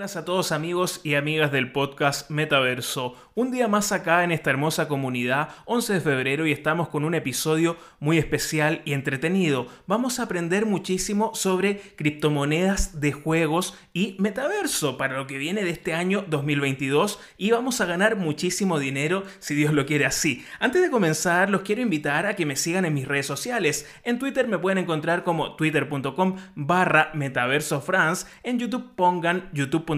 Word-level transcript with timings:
buenas 0.00 0.16
a 0.16 0.24
todos 0.24 0.50
amigos 0.50 1.02
y 1.04 1.14
amigas 1.14 1.52
del 1.52 1.72
podcast 1.72 2.30
Metaverso. 2.30 3.16
Un 3.34 3.50
día 3.50 3.68
más 3.68 3.92
acá 3.92 4.24
en 4.24 4.32
esta 4.32 4.48
hermosa 4.48 4.88
comunidad, 4.88 5.50
11 5.66 5.92
de 5.92 6.00
febrero, 6.00 6.46
y 6.46 6.52
estamos 6.52 6.88
con 6.88 7.04
un 7.04 7.14
episodio 7.14 7.76
muy 7.98 8.16
especial 8.16 8.80
y 8.86 8.94
entretenido. 8.94 9.66
Vamos 9.86 10.18
a 10.18 10.22
aprender 10.22 10.64
muchísimo 10.64 11.34
sobre 11.34 11.80
criptomonedas 11.96 12.98
de 13.02 13.12
juegos 13.12 13.76
y 13.92 14.16
metaverso 14.18 14.96
para 14.96 15.18
lo 15.18 15.26
que 15.26 15.36
viene 15.36 15.64
de 15.64 15.70
este 15.70 15.92
año 15.92 16.24
2022 16.28 17.20
y 17.36 17.50
vamos 17.50 17.82
a 17.82 17.86
ganar 17.86 18.16
muchísimo 18.16 18.78
dinero 18.78 19.24
si 19.38 19.54
Dios 19.54 19.74
lo 19.74 19.84
quiere 19.84 20.06
así. 20.06 20.46
Antes 20.60 20.80
de 20.80 20.90
comenzar, 20.90 21.50
los 21.50 21.60
quiero 21.60 21.82
invitar 21.82 22.24
a 22.24 22.36
que 22.36 22.46
me 22.46 22.56
sigan 22.56 22.86
en 22.86 22.94
mis 22.94 23.06
redes 23.06 23.26
sociales. 23.26 23.86
En 24.02 24.18
Twitter 24.18 24.48
me 24.48 24.58
pueden 24.58 24.78
encontrar 24.78 25.24
como 25.24 25.56
twitter.com 25.56 26.36
barra 26.54 27.10
metaverso 27.12 27.82
France. 27.82 28.26
En 28.42 28.58
YouTube 28.58 28.94
pongan 28.96 29.50
YouTube 29.52 29.89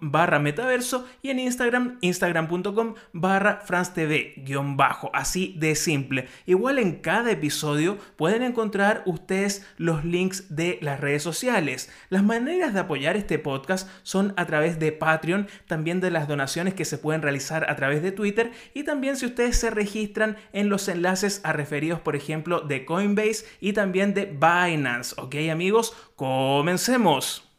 barra 0.00 0.38
metaverso 0.38 1.06
y 1.22 1.30
en 1.30 1.38
Instagram, 1.38 1.98
instagram.com 2.00 2.94
barra 3.12 3.60
franstv 3.64 4.44
guion 4.44 4.76
bajo, 4.76 5.10
así 5.14 5.54
de 5.58 5.74
simple. 5.74 6.28
Igual 6.46 6.78
en 6.78 6.96
cada 6.96 7.30
episodio 7.30 7.98
pueden 8.16 8.42
encontrar 8.42 9.02
ustedes 9.06 9.66
los 9.76 10.04
links 10.04 10.54
de 10.54 10.78
las 10.80 11.00
redes 11.00 11.22
sociales. 11.22 11.90
Las 12.08 12.22
maneras 12.22 12.74
de 12.74 12.80
apoyar 12.80 13.16
este 13.16 13.38
podcast 13.38 13.88
son 14.02 14.34
a 14.36 14.46
través 14.46 14.78
de 14.78 14.92
Patreon, 14.92 15.48
también 15.66 16.00
de 16.00 16.10
las 16.10 16.28
donaciones 16.28 16.74
que 16.74 16.84
se 16.84 16.98
pueden 16.98 17.22
realizar 17.22 17.70
a 17.70 17.76
través 17.76 18.02
de 18.02 18.12
Twitter 18.12 18.52
y 18.74 18.84
también 18.84 19.16
si 19.16 19.26
ustedes 19.26 19.56
se 19.56 19.70
registran 19.70 20.36
en 20.52 20.68
los 20.68 20.88
enlaces 20.88 21.40
a 21.44 21.52
referidos, 21.52 22.00
por 22.00 22.16
ejemplo, 22.16 22.60
de 22.60 22.84
Coinbase 22.84 23.46
y 23.60 23.72
también 23.72 24.14
de 24.14 24.26
Binance. 24.26 25.14
¿Ok 25.18 25.36
amigos? 25.50 25.94
Comencemos. 26.16 27.53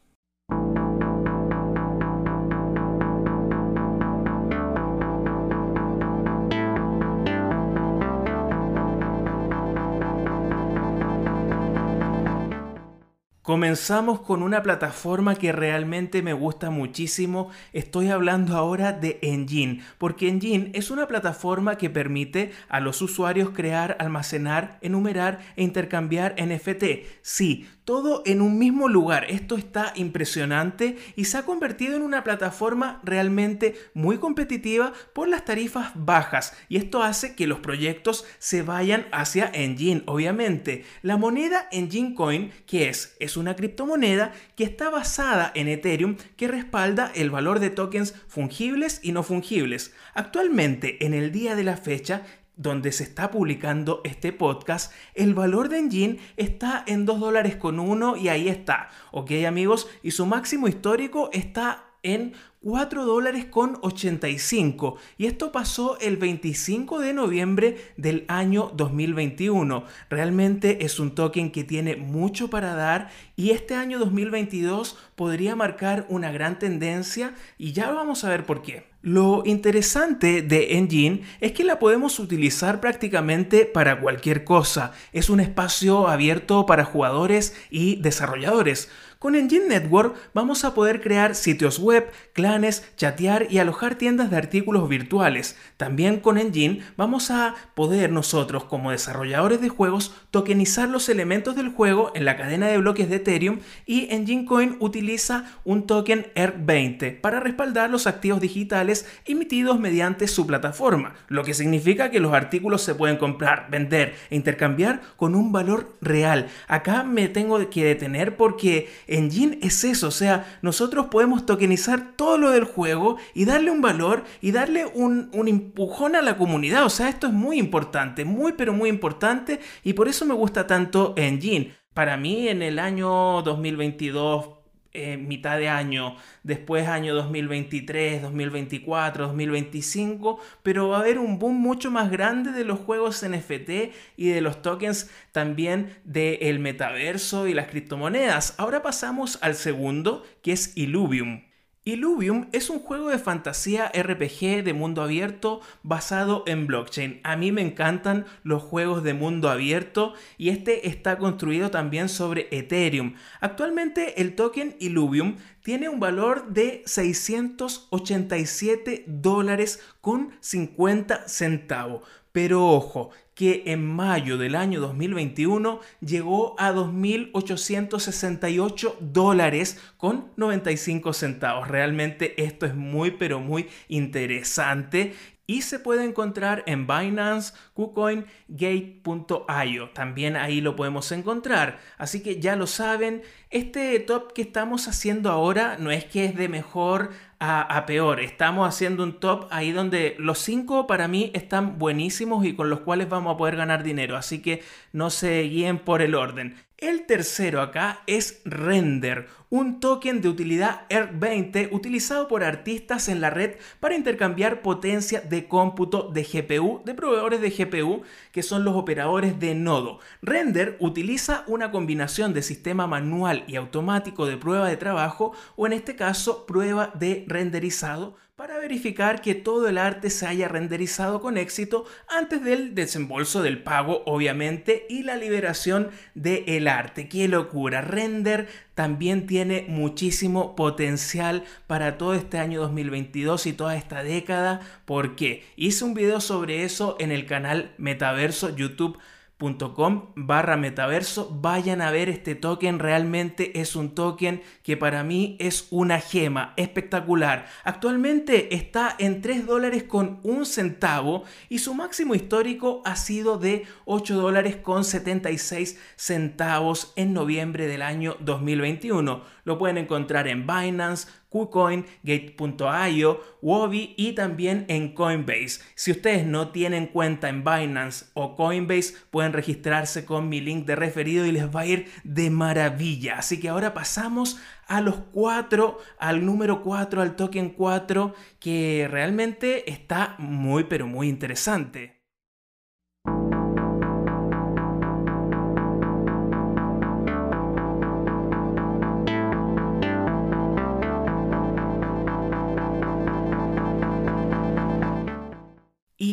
Comenzamos 13.45 14.21
con 14.21 14.41
una 14.41 14.63
plataforma 14.63 15.35
que 15.35 15.51
realmente 15.51 16.23
me 16.23 16.33
gusta 16.33 16.71
muchísimo. 16.71 17.51
Estoy 17.73 18.09
hablando 18.09 18.57
ahora 18.57 18.91
de 18.91 19.19
Engine, 19.21 19.83
porque 19.99 20.29
Engine 20.29 20.71
es 20.73 20.89
una 20.89 21.07
plataforma 21.07 21.77
que 21.77 21.91
permite 21.91 22.53
a 22.69 22.79
los 22.79 23.03
usuarios 23.03 23.51
crear, 23.51 23.97
almacenar, 23.99 24.79
enumerar 24.81 25.41
e 25.57 25.63
intercambiar 25.63 26.33
NFT. 26.43 27.05
Sí, 27.21 27.67
todo 27.85 28.23
en 28.25 28.41
un 28.41 28.57
mismo 28.57 28.89
lugar. 28.89 29.27
Esto 29.29 29.55
está 29.55 29.93
impresionante 29.95 30.97
y 31.15 31.25
se 31.25 31.37
ha 31.37 31.45
convertido 31.45 31.95
en 31.95 32.01
una 32.01 32.23
plataforma 32.23 32.99
realmente 33.03 33.75
muy 33.93 34.17
competitiva 34.17 34.91
por 35.13 35.27
las 35.27 35.45
tarifas 35.45 35.91
bajas 35.93 36.53
y 36.67 36.77
esto 36.77 37.03
hace 37.03 37.35
que 37.35 37.45
los 37.45 37.59
proyectos 37.59 38.25
se 38.39 38.63
vayan 38.63 39.05
hacia 39.11 39.51
Engine, 39.53 40.01
obviamente. 40.07 40.83
La 41.03 41.17
moneda 41.17 41.67
Engine 41.71 42.15
Coin, 42.15 42.51
que 42.65 42.89
es? 42.89 43.15
Es 43.19 43.34
una 43.37 43.55
criptomoneda 43.55 44.33
que 44.55 44.63
está 44.63 44.89
basada 44.89 45.51
en 45.55 45.67
Ethereum 45.67 46.17
que 46.37 46.47
respalda 46.47 47.11
el 47.15 47.29
valor 47.29 47.59
de 47.59 47.69
tokens 47.69 48.13
fungibles 48.27 48.99
y 49.03 49.11
no 49.11 49.23
fungibles. 49.23 49.93
Actualmente, 50.13 51.05
en 51.05 51.13
el 51.13 51.31
día 51.31 51.55
de 51.55 51.63
la 51.63 51.77
fecha, 51.77 52.23
donde 52.57 52.91
se 52.91 53.03
está 53.03 53.31
publicando 53.31 54.01
este 54.03 54.31
podcast, 54.31 54.93
el 55.13 55.33
valor 55.33 55.69
de 55.69 55.79
Engine 55.79 56.19
está 56.37 56.83
en 56.87 57.05
2 57.05 57.19
dólares 57.19 57.55
con 57.55 57.79
1 57.79 58.17
y 58.17 58.29
ahí 58.29 58.47
está, 58.47 58.89
¿ok 59.11 59.31
amigos? 59.47 59.89
Y 60.03 60.11
su 60.11 60.25
máximo 60.25 60.67
histórico 60.67 61.29
está 61.33 61.85
en 62.01 62.33
4 62.65 63.05
dólares 63.05 63.45
con 63.45 63.77
85 63.83 64.95
y 65.19 65.27
esto 65.27 65.51
pasó 65.51 65.99
el 65.99 66.17
25 66.17 66.99
de 66.99 67.13
noviembre 67.13 67.77
del 67.95 68.25
año 68.27 68.71
2021. 68.73 69.83
Realmente 70.09 70.83
es 70.83 70.99
un 70.99 71.13
token 71.13 71.51
que 71.51 71.63
tiene 71.63 71.95
mucho 71.95 72.49
para 72.49 72.73
dar 72.73 73.11
y 73.35 73.51
este 73.51 73.75
año 73.75 73.99
2022 73.99 74.97
podría 75.13 75.55
marcar 75.55 76.07
una 76.09 76.31
gran 76.31 76.57
tendencia 76.57 77.35
y 77.59 77.71
ya 77.73 77.91
vamos 77.91 78.23
a 78.23 78.29
ver 78.29 78.47
por 78.47 78.63
qué. 78.63 78.87
Lo 79.03 79.43
interesante 79.45 80.41
de 80.41 80.79
Engine 80.79 81.21
es 81.39 81.51
que 81.51 81.63
la 81.63 81.77
podemos 81.77 82.17
utilizar 82.17 82.81
prácticamente 82.81 83.65
para 83.65 84.01
cualquier 84.01 84.43
cosa. 84.43 84.93
Es 85.13 85.29
un 85.29 85.39
espacio 85.39 86.07
abierto 86.07 86.65
para 86.65 86.85
jugadores 86.85 87.55
y 87.69 87.97
desarrolladores. 87.97 88.89
Con 89.25 89.33
Engine 89.33 89.65
Network 89.69 90.15
vamos 90.35 90.65
a 90.65 90.75
poder 90.75 91.01
crear 91.01 91.33
sitios 91.33 91.79
web, 91.79 92.11
clanes, 92.33 92.87
chatear 92.95 93.47
y 93.49 93.57
alojar 93.57 93.95
tiendas 93.95 94.29
de 94.29 94.37
artículos 94.37 94.87
virtuales. 94.87 95.57
También 95.77 96.19
con 96.19 96.37
Engine 96.37 96.83
vamos 96.95 97.31
a 97.31 97.55
poder 97.73 98.11
nosotros 98.11 98.65
como 98.65 98.91
desarrolladores 98.91 99.61
de 99.61 99.69
juegos 99.69 100.13
tokenizar 100.29 100.89
los 100.89 101.09
elementos 101.09 101.55
del 101.55 101.69
juego 101.69 102.11
en 102.13 102.23
la 102.23 102.37
cadena 102.37 102.67
de 102.67 102.77
bloques 102.77 103.09
de 103.09 103.15
Ethereum 103.15 103.61
y 103.87 104.13
Engine 104.13 104.45
Coin 104.45 104.77
utiliza 104.79 105.51
un 105.63 105.87
token 105.87 106.27
ERC20 106.35 107.19
para 107.19 107.39
respaldar 107.39 107.89
los 107.89 108.05
activos 108.05 108.41
digitales 108.41 109.07
emitidos 109.25 109.79
mediante 109.79 110.27
su 110.27 110.45
plataforma, 110.45 111.15
lo 111.29 111.43
que 111.43 111.55
significa 111.55 112.11
que 112.11 112.19
los 112.19 112.33
artículos 112.33 112.83
se 112.83 112.93
pueden 112.93 113.17
comprar, 113.17 113.71
vender 113.71 114.13
e 114.29 114.35
intercambiar 114.35 115.01
con 115.15 115.33
un 115.33 115.51
valor 115.51 115.95
real. 115.99 116.45
Acá 116.67 117.01
me 117.01 117.27
tengo 117.27 117.71
que 117.71 117.85
detener 117.85 118.37
porque 118.37 118.87
Engine 119.15 119.59
es 119.61 119.83
eso, 119.83 120.07
o 120.07 120.11
sea, 120.11 120.57
nosotros 120.61 121.07
podemos 121.07 121.45
tokenizar 121.45 122.15
todo 122.15 122.37
lo 122.37 122.51
del 122.51 122.65
juego 122.65 123.17
y 123.33 123.45
darle 123.45 123.71
un 123.71 123.81
valor 123.81 124.23
y 124.41 124.51
darle 124.51 124.85
un, 124.85 125.29
un 125.33 125.47
empujón 125.47 126.15
a 126.15 126.21
la 126.21 126.37
comunidad, 126.37 126.85
o 126.85 126.89
sea, 126.89 127.09
esto 127.09 127.27
es 127.27 127.33
muy 127.33 127.57
importante, 127.57 128.25
muy 128.25 128.53
pero 128.53 128.73
muy 128.73 128.89
importante 128.89 129.59
y 129.83 129.93
por 129.93 130.07
eso 130.07 130.25
me 130.25 130.33
gusta 130.33 130.67
tanto 130.67 131.13
Engine. 131.17 131.73
Para 131.93 132.17
mí 132.17 132.49
en 132.49 132.61
el 132.61 132.77
año 132.77 133.41
2022 133.41 134.54
eh, 134.95 135.17
mitad 135.17 135.57
de 135.57 135.69
año, 135.69 136.15
después 136.43 136.87
año 136.87 137.13
2023, 137.15 138.21
2024, 138.21 139.27
2025, 139.27 140.39
pero 140.63 140.89
va 140.89 140.97
a 140.97 140.99
haber 141.01 141.19
un 141.19 141.37
boom 141.37 141.55
mucho 141.55 141.91
más 141.91 142.09
grande 142.09 142.51
de 142.51 142.63
los 142.63 142.79
juegos 142.79 143.23
NFT 143.27 143.93
y 144.17 144.29
de 144.29 144.41
los 144.41 144.61
tokens 144.61 145.09
también 145.31 145.97
del 146.03 146.59
metaverso 146.59 147.47
y 147.47 147.53
las 147.53 147.67
criptomonedas. 147.67 148.55
Ahora 148.57 148.81
pasamos 148.81 149.37
al 149.41 149.55
segundo, 149.55 150.25
que 150.41 150.53
es 150.53 150.75
Illuvium. 150.77 151.41
Illuvium 151.87 152.47
es 152.51 152.71
un 152.71 152.79
juego 152.79 153.09
de 153.09 153.19
fantasía 153.19 153.91
RPG 153.95 154.63
de 154.63 154.73
mundo 154.73 155.03
abierto 155.03 155.61
basado 155.83 156.43
en 156.47 156.65
blockchain. 156.65 157.21
A 157.23 157.35
mí 157.35 157.51
me 157.51 157.61
encantan 157.61 158.25
los 158.41 158.63
juegos 158.63 159.03
de 159.03 159.13
mundo 159.13 159.51
abierto 159.51 160.15
y 160.39 160.49
este 160.49 160.87
está 160.87 161.19
construido 161.19 161.69
también 161.69 162.09
sobre 162.09 162.47
Ethereum. 162.49 163.13
Actualmente 163.39 164.19
el 164.19 164.33
token 164.33 164.75
Illuvium 164.79 165.35
tiene 165.61 165.87
un 165.87 165.99
valor 165.99 166.47
de 166.47 166.81
687 166.87 169.03
dólares 169.05 169.79
con 170.01 170.31
50 170.39 171.27
centavos. 171.27 172.01
Pero 172.31 172.67
ojo, 172.67 173.11
que 173.35 173.61
en 173.67 173.85
mayo 173.85 174.37
del 174.37 174.55
año 174.55 174.79
2021 174.79 175.79
llegó 175.99 176.55
a 176.57 176.71
2.868 176.71 178.95
dólares 178.99 179.79
con 179.97 180.31
95 180.37 181.13
centavos. 181.13 181.67
Realmente 181.67 182.43
esto 182.43 182.65
es 182.65 182.73
muy 182.73 183.11
pero 183.11 183.39
muy 183.39 183.67
interesante 183.89 185.13
y 185.47 185.61
se 185.61 185.79
puede 185.79 186.03
encontrar 186.03 186.63
en 186.65 186.87
Binance, 186.87 187.53
KuCoin, 187.73 188.25
Gate.io. 188.47 189.89
También 189.91 190.37
ahí 190.37 190.59
lo 190.59 190.75
podemos 190.75 191.11
encontrar. 191.11 191.77
Así 191.97 192.23
que 192.23 192.39
ya 192.39 192.55
lo 192.55 192.65
saben, 192.65 193.21
este 193.51 193.99
top 193.99 194.33
que 194.33 194.41
estamos 194.41 194.87
haciendo 194.87 195.29
ahora 195.29 195.77
no 195.79 195.91
es 195.91 196.05
que 196.05 196.25
es 196.25 196.35
de 196.35 196.49
mejor 196.49 197.11
a, 197.39 197.85
peor. 197.85 198.19
Estamos 198.19 198.67
haciendo 198.67 199.03
un 199.03 199.19
top 199.19 199.47
ahí 199.51 199.71
donde 199.71 200.15
los 200.19 200.39
cinco 200.39 200.87
para 200.87 201.07
mí 201.07 201.31
están 201.33 201.77
buenísimos 201.77 202.45
y 202.45 202.55
con 202.55 202.69
los 202.69 202.81
cuales 202.81 203.09
vamos 203.09 203.33
a 203.33 203.37
poder 203.37 203.55
ganar 203.55 203.83
dinero. 203.83 204.17
Así 204.17 204.41
que 204.41 204.63
no 204.93 205.09
se 205.09 205.41
guíen 205.43 205.79
por 205.79 206.01
el 206.01 206.15
orden. 206.15 206.55
El 206.77 207.05
tercero 207.05 207.61
acá 207.61 208.01
es 208.05 208.41
Render, 208.43 209.27
un 209.49 209.79
token 209.79 210.21
de 210.21 210.27
utilidad 210.27 210.87
ERC20 210.89 211.71
utilizado 211.71 212.27
por 212.27 212.43
artistas 212.43 213.07
en 213.07 213.21
la 213.21 213.29
red 213.29 213.55
para 213.79 213.95
intercambiar 213.95 214.61
potencia 214.61 215.21
de 215.21 215.47
cómputo 215.47 216.11
de 216.11 216.23
GPU 216.23 216.81
de 216.83 216.93
proveedores 216.93 217.39
de 217.39 217.51
GPU 217.51 218.01
que 218.33 218.43
son 218.43 218.65
los 218.65 218.75
operadores 218.75 219.39
de 219.39 219.55
nodo. 219.55 219.99
Render 220.21 220.75
utiliza 220.81 221.45
una 221.47 221.71
combinación 221.71 222.33
de 222.33 222.41
sistema 222.41 222.87
manual 222.87 223.45
y 223.47 223.55
automático 223.55 224.25
de 224.25 224.35
prueba 224.35 224.67
de 224.67 224.75
trabajo 224.75 225.31
o 225.55 225.67
en 225.67 225.73
este 225.73 225.95
caso 225.95 226.45
prueba 226.45 226.91
de 226.93 227.24
renderizado 227.27 228.15
para 228.35 228.57
verificar 228.57 229.21
que 229.21 229.33
todo 229.33 229.69
el 229.69 229.77
arte 229.77 230.09
se 230.09 230.27
haya 230.27 230.49
renderizado 230.49 231.21
con 231.21 231.37
éxito 231.37 231.85
antes 232.09 232.43
del 232.43 232.75
desembolso 232.75 233.41
del 233.41 233.63
pago 233.63 234.03
obviamente 234.05 234.85
y 234.89 235.03
la 235.03 235.15
liberación 235.15 235.89
del 236.15 236.43
el 236.47 236.67
arte, 236.67 237.07
qué 237.07 237.29
locura. 237.29 237.81
Render 237.81 238.49
también 238.73 239.25
tiene 239.25 239.65
muchísimo 239.69 240.53
potencial 240.57 241.45
para 241.65 241.97
todo 241.97 242.13
este 242.13 242.37
año 242.37 242.59
2022 242.59 243.45
y 243.45 243.53
toda 243.53 243.77
esta 243.77 244.03
década. 244.03 244.59
¿Por 244.83 245.15
qué? 245.15 245.45
Hice 245.55 245.85
un 245.85 245.93
video 245.93 246.19
sobre 246.19 246.65
eso 246.65 246.97
en 246.99 247.13
el 247.13 247.25
canal 247.25 247.71
Metaverso 247.77 248.53
YouTube 248.53 248.99
com 249.37 250.13
barra 250.15 250.55
metaverso. 250.55 251.29
Vayan 251.41 251.81
a 251.81 251.91
ver 251.91 252.09
este 252.09 252.35
token 252.35 252.79
realmente 252.79 253.59
es 253.59 253.75
un 253.75 253.93
token 253.93 254.41
que 254.63 254.77
para 254.77 255.03
mí 255.03 255.35
es 255.39 255.67
una 255.71 255.99
gema 255.99 256.53
espectacular. 256.55 257.47
Actualmente 257.63 258.55
está 258.55 258.95
en 258.97 259.21
3 259.21 259.45
dólares 259.45 259.83
con 259.83 260.19
un 260.23 260.45
centavo 260.45 261.23
y 261.49 261.59
su 261.59 261.73
máximo 261.73 262.15
histórico 262.15 262.81
ha 262.85 262.95
sido 262.95 263.37
de 263.37 263.65
8 263.85 264.15
dólares 264.15 264.55
con 264.55 264.83
76 264.83 265.79
centavos 265.95 266.93
en 266.95 267.13
noviembre 267.13 267.67
del 267.67 267.81
año 267.81 268.15
2021 268.21 269.35
lo 269.45 269.57
pueden 269.59 269.77
encontrar 269.77 270.27
en 270.27 270.45
Binance 270.45 271.07
KuCoin, 271.35 271.85
Gate.io, 272.01 273.19
Wobi 273.41 273.93
y 273.97 274.13
también 274.13 274.63
en 274.69 274.93
Coinbase. 274.93 275.59
Si 275.75 275.91
ustedes 275.91 276.25
no 276.25 276.51
tienen 276.51 276.87
cuenta 276.87 277.27
en 277.27 277.43
Binance 277.43 278.05
o 278.13 278.37
Coinbase, 278.37 278.93
pueden 279.11 279.33
registrarse 279.33 280.05
con 280.05 280.29
mi 280.29 280.39
link 280.39 280.65
de 280.65 280.77
referido 280.77 281.25
y 281.25 281.33
les 281.33 281.53
va 281.53 281.61
a 281.61 281.65
ir 281.65 281.91
de 282.05 282.29
maravilla. 282.29 283.17
Así 283.17 283.37
que 283.37 283.49
ahora 283.49 283.73
pasamos 283.73 284.39
a 284.65 284.79
los 284.79 284.95
cuatro, 285.11 285.79
al 285.99 286.25
número 286.25 286.61
4, 286.63 287.01
al 287.01 287.17
token 287.17 287.49
4, 287.49 288.15
que 288.39 288.87
realmente 288.89 289.69
está 289.69 290.15
muy 290.17 290.63
pero 290.63 290.87
muy 290.87 291.09
interesante. 291.09 292.04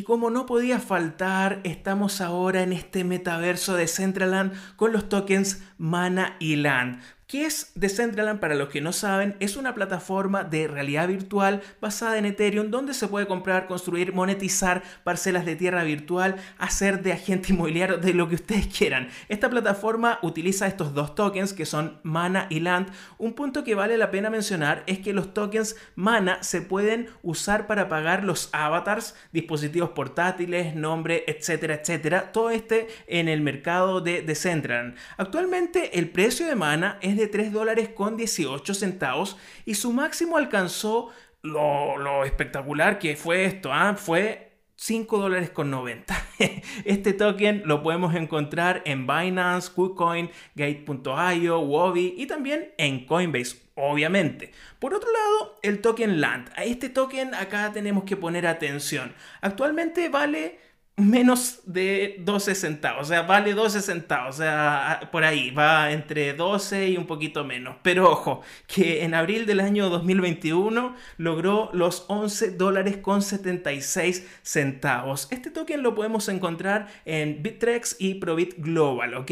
Y 0.02 0.04
como 0.04 0.30
no 0.30 0.46
podía 0.46 0.80
faltar, 0.80 1.60
estamos 1.62 2.20
ahora 2.20 2.64
en 2.64 2.72
este 2.72 3.04
metaverso 3.04 3.74
de 3.74 3.86
Centraland 3.86 4.52
con 4.74 4.92
los 4.92 5.08
tokens 5.08 5.62
Mana 5.78 6.34
y 6.40 6.56
Land. 6.56 7.00
¿Qué 7.32 7.46
es 7.46 7.72
Decentraland? 7.74 8.40
Para 8.40 8.54
los 8.56 8.68
que 8.68 8.82
no 8.82 8.92
saben, 8.92 9.36
es 9.40 9.56
una 9.56 9.74
plataforma 9.74 10.44
de 10.44 10.68
realidad 10.68 11.08
virtual 11.08 11.62
basada 11.80 12.18
en 12.18 12.26
Ethereum 12.26 12.70
donde 12.70 12.92
se 12.92 13.08
puede 13.08 13.26
comprar, 13.26 13.66
construir, 13.66 14.12
monetizar 14.12 14.82
parcelas 15.02 15.46
de 15.46 15.56
tierra 15.56 15.82
virtual, 15.82 16.36
hacer 16.58 17.02
de 17.02 17.14
agente 17.14 17.54
inmobiliario, 17.54 17.96
de 17.96 18.12
lo 18.12 18.28
que 18.28 18.34
ustedes 18.34 18.66
quieran. 18.66 19.08
Esta 19.30 19.48
plataforma 19.48 20.18
utiliza 20.20 20.66
estos 20.66 20.92
dos 20.92 21.14
tokens 21.14 21.54
que 21.54 21.64
son 21.64 22.00
Mana 22.02 22.48
y 22.50 22.60
Land. 22.60 22.88
Un 23.16 23.32
punto 23.32 23.64
que 23.64 23.74
vale 23.74 23.96
la 23.96 24.10
pena 24.10 24.28
mencionar 24.28 24.82
es 24.86 24.98
que 24.98 25.14
los 25.14 25.32
tokens 25.32 25.76
Mana 25.94 26.42
se 26.42 26.60
pueden 26.60 27.08
usar 27.22 27.66
para 27.66 27.88
pagar 27.88 28.24
los 28.24 28.50
avatars, 28.52 29.14
dispositivos 29.32 29.92
portátiles, 29.92 30.74
nombre, 30.74 31.24
etcétera, 31.26 31.76
etcétera. 31.76 32.30
Todo 32.30 32.50
este 32.50 32.88
en 33.06 33.30
el 33.30 33.40
mercado 33.40 34.02
de 34.02 34.20
Decentraland. 34.20 34.96
Actualmente 35.16 35.98
el 35.98 36.10
precio 36.10 36.46
de 36.46 36.56
Mana 36.56 36.98
es 37.00 37.16
de 37.16 37.21
3 37.26 37.52
dólares 37.52 37.90
con 37.90 38.16
18 38.16 38.74
centavos 38.74 39.36
y 39.64 39.74
su 39.74 39.92
máximo 39.92 40.36
alcanzó 40.36 41.10
lo, 41.42 42.24
espectacular 42.24 42.98
que 42.98 43.16
fue 43.16 43.44
esto, 43.44 43.72
¿ah? 43.72 43.94
fue 43.96 44.52
5 44.76 45.18
dólares 45.18 45.50
con 45.50 45.70
90. 45.70 46.14
Este 46.84 47.12
token 47.12 47.62
lo 47.66 47.82
podemos 47.82 48.14
encontrar 48.14 48.82
en 48.84 49.06
Binance, 49.06 49.70
KuCoin, 49.72 50.30
Gate.io, 50.54 51.60
Wobi 51.60 52.14
y 52.16 52.26
también 52.26 52.72
en 52.78 53.06
Coinbase, 53.06 53.58
obviamente. 53.76 54.52
Por 54.78 54.94
otro 54.94 55.08
lado, 55.12 55.58
el 55.62 55.80
token 55.80 56.20
LAND. 56.20 56.50
A 56.56 56.64
este 56.64 56.88
token 56.88 57.34
acá 57.34 57.70
tenemos 57.72 58.04
que 58.04 58.16
poner 58.16 58.46
atención. 58.46 59.14
Actualmente 59.40 60.08
vale 60.08 60.58
menos 60.96 61.60
de 61.64 62.16
12 62.20 62.54
centavos, 62.54 63.02
o 63.02 63.04
sea, 63.06 63.22
vale 63.22 63.54
12 63.54 63.80
centavos, 63.80 64.36
o 64.36 64.38
sea, 64.38 65.08
por 65.10 65.24
ahí, 65.24 65.50
va 65.50 65.90
entre 65.90 66.34
12 66.34 66.90
y 66.90 66.96
un 66.96 67.06
poquito 67.06 67.44
menos. 67.44 67.76
Pero 67.82 68.10
ojo, 68.10 68.42
que 68.66 69.02
en 69.04 69.14
abril 69.14 69.46
del 69.46 69.60
año 69.60 69.88
2021 69.88 70.94
logró 71.16 71.70
los 71.72 72.04
11 72.08 72.52
dólares 72.52 72.98
con 72.98 73.22
76 73.22 74.26
centavos. 74.42 75.28
Este 75.30 75.50
token 75.50 75.82
lo 75.82 75.94
podemos 75.94 76.28
encontrar 76.28 76.88
en 77.06 77.42
Bittrex 77.42 77.96
y 77.98 78.14
Probit 78.14 78.54
Global, 78.58 79.14
¿ok? 79.14 79.30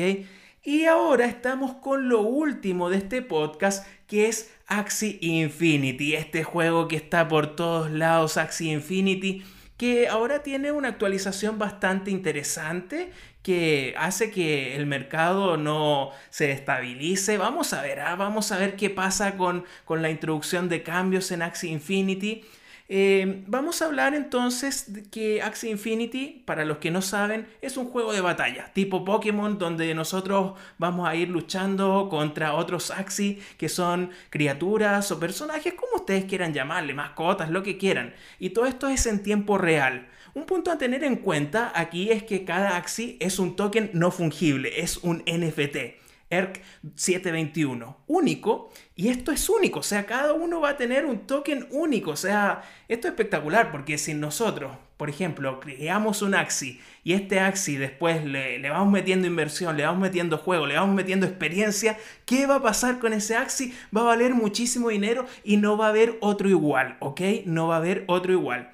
Y 0.62 0.84
ahora 0.84 1.26
estamos 1.26 1.74
con 1.74 2.08
lo 2.08 2.20
último 2.20 2.90
de 2.90 2.98
este 2.98 3.22
podcast, 3.22 3.86
que 4.06 4.28
es 4.28 4.52
Axie 4.66 5.18
Infinity, 5.20 6.14
este 6.14 6.42
juego 6.42 6.88
que 6.88 6.96
está 6.96 7.28
por 7.28 7.54
todos 7.54 7.90
lados, 7.90 8.36
Axie 8.36 8.72
Infinity 8.72 9.42
que 9.80 10.08
ahora 10.08 10.42
tiene 10.42 10.72
una 10.72 10.88
actualización 10.88 11.58
bastante 11.58 12.10
interesante 12.10 13.12
que 13.42 13.94
hace 13.96 14.30
que 14.30 14.76
el 14.76 14.84
mercado 14.84 15.56
no 15.56 16.10
se 16.28 16.52
estabilice. 16.52 17.38
Vamos 17.38 17.72
a 17.72 17.80
ver, 17.80 18.00
ah, 18.00 18.14
vamos 18.14 18.52
a 18.52 18.58
ver 18.58 18.76
qué 18.76 18.90
pasa 18.90 19.38
con, 19.38 19.64
con 19.86 20.02
la 20.02 20.10
introducción 20.10 20.68
de 20.68 20.82
cambios 20.82 21.30
en 21.30 21.40
Axie 21.40 21.70
Infinity. 21.70 22.44
Eh, 22.92 23.44
vamos 23.46 23.82
a 23.82 23.84
hablar 23.84 24.16
entonces 24.16 24.92
de 24.92 25.04
que 25.04 25.42
Axie 25.42 25.70
Infinity, 25.70 26.42
para 26.44 26.64
los 26.64 26.78
que 26.78 26.90
no 26.90 27.02
saben, 27.02 27.46
es 27.62 27.76
un 27.76 27.86
juego 27.86 28.12
de 28.12 28.20
batalla, 28.20 28.72
tipo 28.72 29.04
Pokémon, 29.04 29.60
donde 29.60 29.94
nosotros 29.94 30.58
vamos 30.76 31.08
a 31.08 31.14
ir 31.14 31.28
luchando 31.28 32.08
contra 32.10 32.54
otros 32.54 32.90
Axie, 32.90 33.38
que 33.58 33.68
son 33.68 34.10
criaturas 34.28 35.12
o 35.12 35.20
personajes, 35.20 35.74
como 35.74 35.98
ustedes 35.98 36.24
quieran 36.24 36.52
llamarle, 36.52 36.92
mascotas, 36.92 37.48
lo 37.48 37.62
que 37.62 37.78
quieran. 37.78 38.12
Y 38.40 38.50
todo 38.50 38.66
esto 38.66 38.88
es 38.88 39.06
en 39.06 39.22
tiempo 39.22 39.56
real. 39.56 40.08
Un 40.34 40.44
punto 40.44 40.72
a 40.72 40.78
tener 40.78 41.04
en 41.04 41.14
cuenta 41.14 41.70
aquí 41.76 42.10
es 42.10 42.24
que 42.24 42.44
cada 42.44 42.76
Axie 42.76 43.16
es 43.20 43.38
un 43.38 43.54
token 43.54 43.90
no 43.92 44.10
fungible, 44.10 44.80
es 44.80 44.96
un 44.96 45.22
NFT. 45.28 45.99
ERC 46.30 46.62
721. 46.94 47.96
Único. 48.06 48.72
Y 48.94 49.08
esto 49.08 49.32
es 49.32 49.48
único. 49.48 49.80
O 49.80 49.82
sea, 49.82 50.06
cada 50.06 50.32
uno 50.32 50.60
va 50.60 50.70
a 50.70 50.76
tener 50.76 51.04
un 51.04 51.26
token 51.26 51.66
único. 51.70 52.12
O 52.12 52.16
sea, 52.16 52.62
esto 52.88 53.08
es 53.08 53.12
espectacular 53.12 53.72
porque 53.72 53.98
si 53.98 54.14
nosotros, 54.14 54.76
por 54.96 55.10
ejemplo, 55.10 55.60
creamos 55.60 56.22
un 56.22 56.34
Axi 56.34 56.80
y 57.02 57.14
este 57.14 57.40
Axi 57.40 57.76
después 57.76 58.24
le, 58.24 58.58
le, 58.58 58.70
vamos 58.70 58.92
metiendo 58.92 59.26
inversión, 59.26 59.76
le 59.76 59.84
vamos 59.84 60.00
metiendo 60.00 60.38
juego, 60.38 60.66
le 60.66 60.76
vamos 60.76 60.94
metiendo 60.94 61.26
experiencia, 61.26 61.98
¿qué 62.24 62.46
va 62.46 62.56
a 62.56 62.62
pasar 62.62 62.98
con 62.98 63.12
ese 63.12 63.36
Axi? 63.36 63.74
Va 63.94 64.02
a 64.02 64.04
valer 64.04 64.34
muchísimo 64.34 64.88
dinero 64.88 65.26
y 65.42 65.56
no 65.56 65.76
va 65.76 65.86
a 65.86 65.90
haber 65.90 66.16
otro 66.20 66.48
igual, 66.48 66.96
¿ok? 67.00 67.20
No 67.46 67.68
va 67.68 67.76
a 67.76 67.78
haber 67.78 68.04
otro 68.06 68.32
igual. 68.32 68.70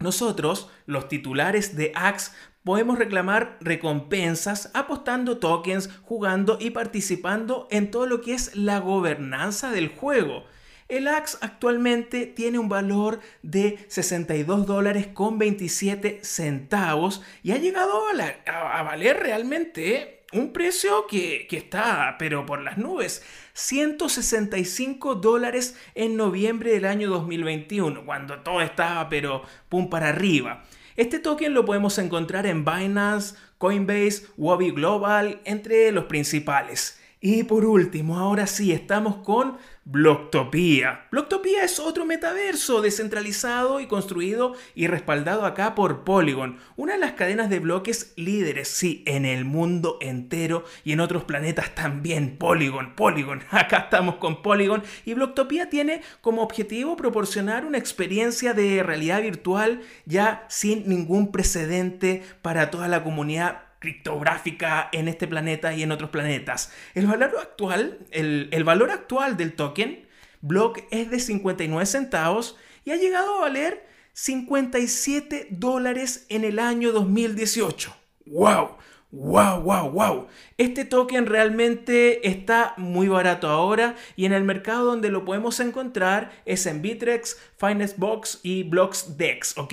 Nosotros, 0.00 0.70
los 0.86 1.08
titulares 1.08 1.76
de 1.76 1.90
Axe, 1.94 2.30
podemos 2.68 2.98
reclamar 2.98 3.56
recompensas 3.62 4.70
apostando 4.74 5.38
tokens, 5.38 5.88
jugando 6.02 6.58
y 6.60 6.68
participando 6.68 7.66
en 7.70 7.90
todo 7.90 8.04
lo 8.04 8.20
que 8.20 8.34
es 8.34 8.54
la 8.54 8.78
gobernanza 8.78 9.70
del 9.70 9.88
juego. 9.88 10.44
El 10.86 11.08
Axe 11.08 11.38
actualmente 11.40 12.26
tiene 12.26 12.58
un 12.58 12.68
valor 12.68 13.20
de 13.42 13.78
62 13.88 14.66
dólares 14.66 15.06
con 15.06 15.38
27 15.38 16.20
centavos 16.22 17.22
y 17.42 17.52
ha 17.52 17.56
llegado 17.56 18.02
a, 18.46 18.82
valer 18.82 19.16
realmente 19.16 20.24
un 20.34 20.52
precio 20.52 21.06
que, 21.06 21.46
que, 21.48 21.56
está, 21.56 22.16
pero 22.18 22.44
por 22.44 22.60
las 22.60 22.76
nubes. 22.76 23.22
165 23.54 25.14
dólares 25.14 25.74
en 25.94 26.18
noviembre 26.18 26.72
del 26.72 26.84
año 26.84 27.08
2021, 27.08 28.04
cuando 28.04 28.40
todo 28.40 28.60
estaba, 28.60 29.08
pero 29.08 29.40
pum 29.70 29.88
para 29.88 30.10
arriba. 30.10 30.66
Este 30.98 31.20
token 31.20 31.54
lo 31.54 31.64
podemos 31.64 31.96
encontrar 31.98 32.44
en 32.44 32.64
Binance, 32.64 33.36
Coinbase, 33.58 34.26
Wabi 34.36 34.72
Global, 34.72 35.40
entre 35.44 35.92
los 35.92 36.06
principales. 36.06 36.98
Y 37.20 37.42
por 37.42 37.64
último, 37.64 38.16
ahora 38.16 38.46
sí, 38.46 38.72
estamos 38.72 39.16
con 39.16 39.56
Blocktopia. 39.84 41.08
Blocktopia 41.10 41.64
es 41.64 41.80
otro 41.80 42.04
metaverso 42.04 42.80
descentralizado 42.80 43.80
y 43.80 43.86
construido 43.86 44.54
y 44.76 44.86
respaldado 44.86 45.44
acá 45.44 45.74
por 45.74 46.04
Polygon, 46.04 46.58
una 46.76 46.92
de 46.92 47.00
las 47.00 47.12
cadenas 47.12 47.50
de 47.50 47.58
bloques 47.58 48.12
líderes, 48.14 48.68
sí, 48.68 49.02
en 49.04 49.24
el 49.24 49.44
mundo 49.44 49.98
entero 50.00 50.64
y 50.84 50.92
en 50.92 51.00
otros 51.00 51.24
planetas 51.24 51.74
también. 51.74 52.36
Polygon, 52.36 52.94
Polygon, 52.94 53.42
acá 53.50 53.78
estamos 53.78 54.16
con 54.16 54.40
Polygon 54.40 54.84
y 55.04 55.14
Blocktopia 55.14 55.68
tiene 55.68 56.02
como 56.20 56.42
objetivo 56.42 56.96
proporcionar 56.96 57.64
una 57.64 57.78
experiencia 57.78 58.54
de 58.54 58.84
realidad 58.84 59.22
virtual 59.22 59.80
ya 60.06 60.46
sin 60.48 60.88
ningún 60.88 61.32
precedente 61.32 62.22
para 62.42 62.70
toda 62.70 62.86
la 62.86 63.02
comunidad 63.02 63.67
criptográfica 63.78 64.88
en 64.92 65.08
este 65.08 65.26
planeta 65.26 65.74
y 65.74 65.82
en 65.82 65.92
otros 65.92 66.10
planetas. 66.10 66.72
El 66.94 67.06
valor 67.06 67.36
actual, 67.40 67.98
el, 68.10 68.48
el 68.52 68.64
valor 68.64 68.90
actual 68.90 69.36
del 69.36 69.54
token 69.54 70.08
Block 70.40 70.80
es 70.90 71.10
de 71.10 71.20
59 71.20 71.84
centavos 71.86 72.56
y 72.84 72.92
ha 72.92 72.96
llegado 72.96 73.38
a 73.38 73.40
valer 73.40 73.86
57 74.12 75.48
dólares 75.50 76.26
en 76.28 76.44
el 76.44 76.58
año 76.58 76.92
2018. 76.92 77.94
¡Wow! 78.26 78.76
¡Wow, 79.10 79.62
wow, 79.62 79.90
wow! 79.90 80.26
Este 80.58 80.84
token 80.84 81.24
realmente 81.24 82.28
está 82.28 82.74
muy 82.76 83.08
barato 83.08 83.48
ahora 83.48 83.96
y 84.16 84.26
en 84.26 84.34
el 84.34 84.44
mercado 84.44 84.84
donde 84.84 85.08
lo 85.08 85.24
podemos 85.24 85.60
encontrar 85.60 86.30
es 86.44 86.66
en 86.66 86.82
Bitrex, 86.82 87.38
Finestbox 87.56 88.40
y 88.42 88.64
BlocksDex, 88.64 89.56
¿ok? 89.56 89.72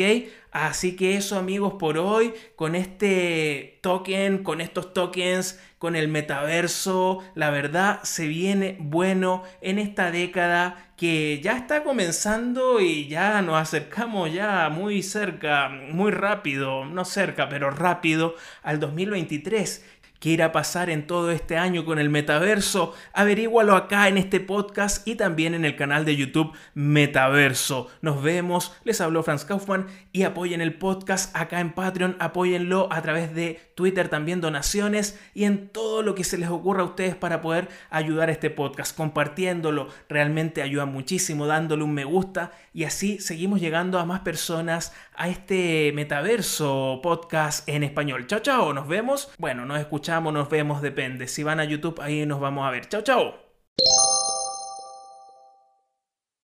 Así 0.56 0.96
que 0.96 1.18
eso 1.18 1.38
amigos 1.38 1.74
por 1.78 1.98
hoy, 1.98 2.34
con 2.56 2.76
este 2.76 3.80
token, 3.82 4.42
con 4.42 4.62
estos 4.62 4.94
tokens, 4.94 5.60
con 5.80 5.98
el 5.98 6.08
metaverso, 6.08 7.22
la 7.36 7.50
verdad 7.50 8.00
se 8.04 8.26
viene 8.28 8.78
bueno 8.80 9.44
en 9.60 9.80
esta 9.80 10.12
década 10.12 10.94
que 10.96 11.42
ya 11.42 11.58
está 11.58 11.84
comenzando 11.84 12.80
y 12.80 13.10
ya 13.10 13.42
nos 13.42 13.58
acercamos 13.58 14.32
ya 14.32 14.70
muy 14.70 15.04
cerca, 15.04 15.68
muy 15.68 16.12
rápido, 16.12 16.86
no 16.86 17.04
cerca, 17.04 17.50
pero 17.50 17.70
rápido 17.70 18.36
al 18.64 18.80
2023 18.80 19.84
qué 20.26 20.32
irá 20.32 20.46
a 20.46 20.52
pasar 20.52 20.90
en 20.90 21.06
todo 21.06 21.30
este 21.30 21.56
año 21.56 21.86
con 21.86 22.00
el 22.00 22.10
metaverso, 22.10 22.96
averígualo 23.14 23.76
acá 23.76 24.08
en 24.08 24.18
este 24.18 24.40
podcast 24.40 25.08
y 25.08 25.14
también 25.14 25.54
en 25.54 25.66
el 25.66 25.76
canal 25.76 26.04
de 26.04 26.16
YouTube 26.16 26.52
Metaverso. 26.74 27.92
Nos 28.02 28.24
vemos, 28.24 28.74
les 28.86 29.02
habló 29.02 29.22
Franz 29.22 29.46
Kaufmann 29.46 29.86
y 30.12 30.24
apoyen 30.24 30.62
el 30.62 30.74
podcast 30.80 31.30
acá 31.36 31.60
en 31.60 31.74
Patreon, 31.74 32.16
apóyenlo 32.18 32.92
a 32.92 33.04
través 33.04 33.36
de 33.36 33.62
Twitter 33.76 34.10
también 34.10 34.42
donaciones 34.42 35.20
y 35.34 35.44
en 35.44 35.70
todo 35.70 36.02
lo 36.02 36.16
que 36.16 36.24
se 36.24 36.38
les 36.38 36.50
ocurra 36.50 36.82
a 36.82 36.86
ustedes 36.86 37.16
para 37.16 37.42
poder 37.42 37.70
ayudar 37.90 38.30
a 38.30 38.32
este 38.32 38.50
podcast, 38.50 38.96
compartiéndolo, 38.96 39.90
realmente 40.10 40.62
ayuda 40.62 40.86
muchísimo, 40.86 41.46
dándole 41.48 41.84
un 41.84 41.94
me 41.94 42.06
gusta 42.06 42.52
y 42.74 42.86
así 42.86 43.20
seguimos 43.20 43.62
llegando 43.62 44.00
a 44.00 44.06
más 44.06 44.22
personas 44.22 44.94
a 45.16 45.30
este 45.30 45.92
metaverso 45.94 47.00
podcast 47.02 47.68
en 47.70 47.84
español. 47.84 48.28
Chao, 48.28 48.40
chao, 48.40 48.74
nos 48.74 48.88
vemos. 48.88 49.30
Bueno, 49.38 49.66
nos 49.66 49.80
escuchamos 49.80 50.26
nos 50.34 50.50
vemos, 50.50 50.82
depende. 50.82 51.28
Si 51.28 51.44
van 51.44 51.60
a 51.60 51.66
YouTube, 51.66 52.00
ahí 52.02 52.26
nos 52.26 52.40
vamos 52.40 52.68
a 52.68 52.72
ver. 52.72 52.88
Chao, 52.88 53.02
chao. 53.02 53.45